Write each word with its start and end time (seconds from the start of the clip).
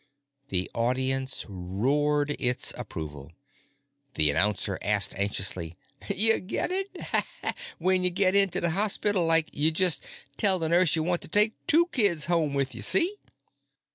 The 0.49 0.67
audience 0.73 1.45
roared 1.47 2.31
its 2.41 2.73
approval. 2.75 3.33
The 4.15 4.31
announcer 4.31 4.79
asked 4.81 5.13
anxiously, 5.13 5.77
"Ya 6.09 6.39
get 6.39 6.71
it? 6.71 6.87
When 7.77 8.03
ya 8.03 8.09
get 8.11 8.33
inta 8.33 8.61
the 8.61 8.71
hospital, 8.71 9.27
like, 9.27 9.51
ya 9.53 9.69
jus' 9.69 10.01
tell 10.37 10.57
the 10.57 10.69
nurse 10.69 10.95
ya 10.95 11.03
want 11.03 11.21
to 11.21 11.27
take 11.27 11.53
two 11.67 11.85
kids 11.91 12.25
home 12.25 12.55
with 12.55 12.73
you. 12.73 12.81
See?" 12.81 13.15